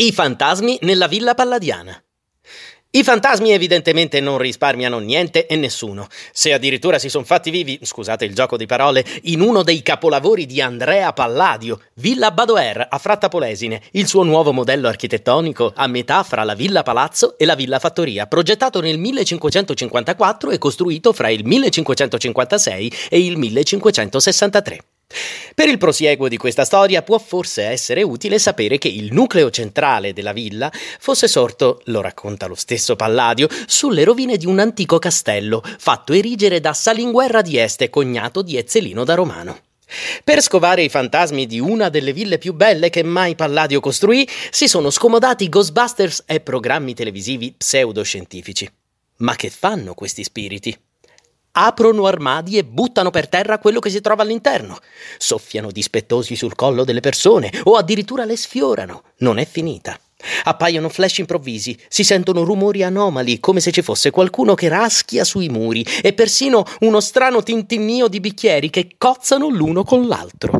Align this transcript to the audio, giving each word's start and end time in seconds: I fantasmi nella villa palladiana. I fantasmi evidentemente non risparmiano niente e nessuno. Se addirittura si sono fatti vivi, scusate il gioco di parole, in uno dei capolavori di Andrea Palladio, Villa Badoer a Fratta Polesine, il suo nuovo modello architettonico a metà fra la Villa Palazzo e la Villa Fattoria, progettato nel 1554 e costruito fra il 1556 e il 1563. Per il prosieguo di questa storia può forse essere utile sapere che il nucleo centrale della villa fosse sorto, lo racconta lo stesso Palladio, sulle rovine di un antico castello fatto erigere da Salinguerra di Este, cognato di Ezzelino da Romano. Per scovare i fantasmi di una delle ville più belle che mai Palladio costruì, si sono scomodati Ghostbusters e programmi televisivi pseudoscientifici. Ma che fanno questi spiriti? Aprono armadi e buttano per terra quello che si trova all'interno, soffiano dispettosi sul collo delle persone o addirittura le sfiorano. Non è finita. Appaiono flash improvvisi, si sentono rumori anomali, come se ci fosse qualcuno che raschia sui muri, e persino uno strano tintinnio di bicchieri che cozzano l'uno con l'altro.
I 0.00 0.12
fantasmi 0.12 0.78
nella 0.80 1.06
villa 1.06 1.34
palladiana. 1.34 2.02
I 2.92 3.02
fantasmi 3.04 3.52
evidentemente 3.52 4.18
non 4.20 4.38
risparmiano 4.38 4.98
niente 4.98 5.44
e 5.44 5.56
nessuno. 5.56 6.06
Se 6.32 6.54
addirittura 6.54 6.98
si 6.98 7.10
sono 7.10 7.26
fatti 7.26 7.50
vivi, 7.50 7.78
scusate 7.82 8.24
il 8.24 8.34
gioco 8.34 8.56
di 8.56 8.64
parole, 8.64 9.04
in 9.24 9.42
uno 9.42 9.62
dei 9.62 9.82
capolavori 9.82 10.46
di 10.46 10.62
Andrea 10.62 11.12
Palladio, 11.12 11.82
Villa 11.96 12.30
Badoer 12.30 12.86
a 12.88 12.96
Fratta 12.96 13.28
Polesine, 13.28 13.82
il 13.90 14.06
suo 14.06 14.22
nuovo 14.22 14.54
modello 14.54 14.88
architettonico 14.88 15.70
a 15.76 15.86
metà 15.86 16.22
fra 16.22 16.44
la 16.44 16.54
Villa 16.54 16.82
Palazzo 16.82 17.36
e 17.36 17.44
la 17.44 17.54
Villa 17.54 17.78
Fattoria, 17.78 18.26
progettato 18.26 18.80
nel 18.80 18.96
1554 18.96 20.50
e 20.50 20.56
costruito 20.56 21.12
fra 21.12 21.28
il 21.28 21.44
1556 21.44 22.92
e 23.10 23.22
il 23.22 23.36
1563. 23.36 24.80
Per 25.54 25.68
il 25.68 25.78
prosieguo 25.78 26.28
di 26.28 26.36
questa 26.36 26.64
storia 26.64 27.02
può 27.02 27.18
forse 27.18 27.64
essere 27.64 28.02
utile 28.02 28.38
sapere 28.38 28.78
che 28.78 28.88
il 28.88 29.12
nucleo 29.12 29.50
centrale 29.50 30.12
della 30.12 30.32
villa 30.32 30.72
fosse 30.98 31.28
sorto, 31.28 31.82
lo 31.86 32.00
racconta 32.00 32.46
lo 32.46 32.54
stesso 32.54 32.96
Palladio, 32.96 33.48
sulle 33.66 34.04
rovine 34.04 34.36
di 34.36 34.46
un 34.46 34.58
antico 34.58 34.98
castello 34.98 35.62
fatto 35.78 36.12
erigere 36.12 36.60
da 36.60 36.72
Salinguerra 36.72 37.42
di 37.42 37.56
Este, 37.56 37.90
cognato 37.90 38.42
di 38.42 38.56
Ezzelino 38.56 39.04
da 39.04 39.14
Romano. 39.14 39.58
Per 40.22 40.40
scovare 40.40 40.82
i 40.82 40.88
fantasmi 40.88 41.46
di 41.46 41.58
una 41.58 41.88
delle 41.88 42.12
ville 42.12 42.38
più 42.38 42.54
belle 42.54 42.90
che 42.90 43.02
mai 43.02 43.34
Palladio 43.34 43.80
costruì, 43.80 44.26
si 44.50 44.68
sono 44.68 44.90
scomodati 44.90 45.48
Ghostbusters 45.48 46.22
e 46.26 46.40
programmi 46.40 46.94
televisivi 46.94 47.52
pseudoscientifici. 47.56 48.70
Ma 49.16 49.34
che 49.34 49.50
fanno 49.50 49.94
questi 49.94 50.22
spiriti? 50.22 50.78
Aprono 51.52 52.06
armadi 52.06 52.58
e 52.58 52.64
buttano 52.64 53.10
per 53.10 53.28
terra 53.28 53.58
quello 53.58 53.80
che 53.80 53.90
si 53.90 54.00
trova 54.00 54.22
all'interno, 54.22 54.78
soffiano 55.18 55.70
dispettosi 55.70 56.36
sul 56.36 56.54
collo 56.54 56.84
delle 56.84 57.00
persone 57.00 57.50
o 57.64 57.76
addirittura 57.76 58.24
le 58.24 58.36
sfiorano. 58.36 59.02
Non 59.18 59.38
è 59.38 59.46
finita. 59.46 59.98
Appaiono 60.44 60.88
flash 60.88 61.18
improvvisi, 61.18 61.78
si 61.88 62.04
sentono 62.04 62.42
rumori 62.42 62.82
anomali, 62.82 63.40
come 63.40 63.60
se 63.60 63.72
ci 63.72 63.82
fosse 63.82 64.10
qualcuno 64.10 64.54
che 64.54 64.68
raschia 64.68 65.24
sui 65.24 65.48
muri, 65.48 65.84
e 66.02 66.12
persino 66.12 66.64
uno 66.80 67.00
strano 67.00 67.42
tintinnio 67.42 68.06
di 68.06 68.20
bicchieri 68.20 68.68
che 68.68 68.96
cozzano 68.98 69.48
l'uno 69.48 69.82
con 69.82 70.06
l'altro. 70.06 70.59